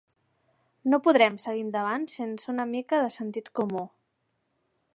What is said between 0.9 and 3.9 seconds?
No podrem seguir endavant sense un mica de sentit comú.